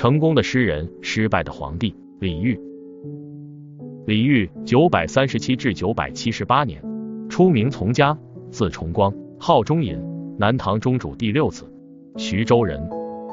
[0.00, 1.94] 成功的诗人，失败的皇帝。
[2.20, 2.58] 李煜，
[4.06, 6.82] 李煜九百三十七至九百七十八年，
[7.28, 8.16] 初名从家，
[8.50, 10.02] 字重光，号中隐，
[10.38, 11.70] 南唐中主第六子，
[12.16, 12.80] 徐州人。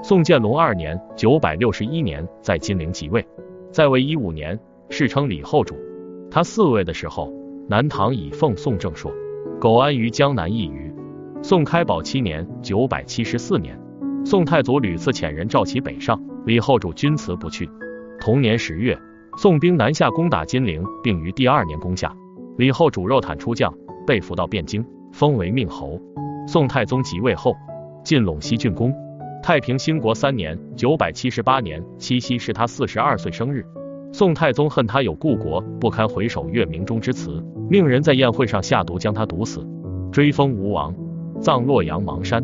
[0.03, 3.25] 宋建隆二年（九百六十一年）在金陵即位，
[3.71, 5.73] 在位一五年，世称李后主。
[6.29, 7.31] 他嗣位的时候，
[7.69, 9.09] 南唐已奉宋正朔，
[9.61, 10.93] 苟安于江南一隅。
[11.41, 13.79] 宋开宝七年（九百七十四年），
[14.25, 17.69] 宋太祖屡次遣人召其北上，李后主君辞不去。
[18.21, 18.97] 同年十月，
[19.35, 22.15] 宋兵南下攻打金陵，并于第二年攻下。
[22.55, 23.73] 李后主肉袒出将，
[24.05, 25.99] 被俘到汴京，封为命侯。
[26.47, 27.53] 宋太宗即位后，
[28.01, 28.93] 进陇西郡公。
[29.43, 33.65] 太平兴国三年（九百七十八年）七夕是他四十二岁生日。
[34.13, 39.67] 宋太宗恨他有故国不堪回首月明中之词，命人在宴会上下毒将他毒死，
[40.13, 40.95] 追封吴王。
[41.41, 42.41] 葬洛阳邙山。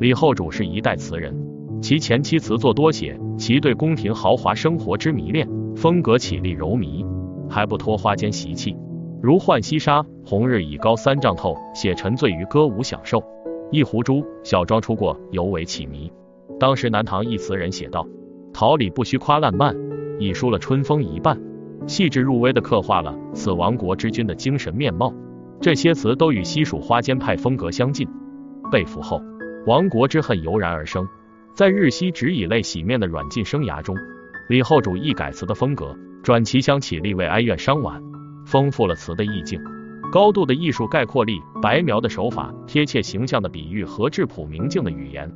[0.00, 1.32] 李后主是一代词人，
[1.80, 7.06] 其前期词作多写其对宫廷豪华生活之迷恋，风格绮丽柔靡，
[7.48, 8.76] 还不脱花间习气，
[9.22, 13.20] 如《浣溪沙》“红日已高三丈透”，写沉醉于歌舞享受；
[13.70, 16.10] 一壶珠小庄出过，尤为绮靡。
[16.58, 18.04] 当时南唐一词人写道
[18.52, 19.76] ：“桃李不须夸烂漫，
[20.18, 21.40] 已输了春风一半。”
[21.86, 25.14] 细致入微的刻画了此亡国之君的精神面貌。
[25.60, 28.06] 这些词都与西蜀花间派风格相近。
[28.70, 29.22] 被俘后，
[29.66, 31.08] 亡国之恨油然而生。
[31.58, 33.96] 在日夕只以泪洗面的软禁生涯中，
[34.48, 35.92] 李后主一改词的风格，
[36.22, 38.00] 转其乡起立为哀怨伤婉，
[38.46, 39.60] 丰富了词的意境。
[40.12, 45.28] 高度的艺术概括力、白描的手法、贴切形象的比喻和质朴明净的语言，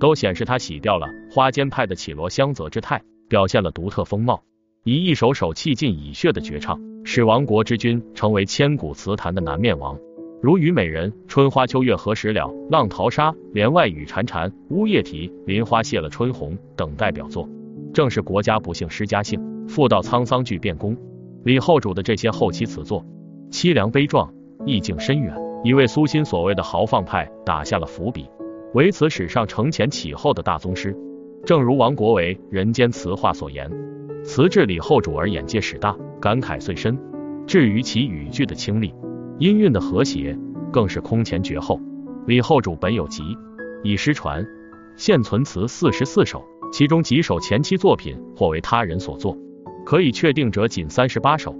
[0.00, 4.42] 都显示他洗掉了花间派的绮罗香泽之态，表现了独特风貌。
[4.82, 9.98] 以一首首气尽以血的绝唱，使亡国之君成为千古词坛的南面王。
[10.46, 17.48] 如《虞美人》“春花秋月何时了”“浪淘沙”“帘外雨潺潺”“呜咽啼”“林花谢了春红”等代表作，
[17.92, 20.96] 正是国家不幸失家幸，妇道沧桑俱变宫。
[21.42, 23.04] 李后主的这些后期词作，
[23.50, 24.32] 凄凉悲壮，
[24.64, 25.34] 意境深远，
[25.64, 28.30] 已为苏辛所谓的豪放派打下了伏笔，
[28.72, 30.96] 为此史上承前启后的大宗师。
[31.44, 33.68] 正如王国维《人间词话》所言
[34.22, 36.96] ：“词至李后主而眼界始大，感慨最深。
[37.48, 38.94] 至于其语句的清丽。”
[39.38, 40.38] 音韵的和谐
[40.72, 41.80] 更是空前绝后。
[42.26, 43.22] 李后主本有集，
[43.84, 44.46] 已失传，
[44.96, 46.42] 现存词四十四首，
[46.72, 49.36] 其中几首前期作品或为他人所作，
[49.84, 51.54] 可以确定者仅三十八首。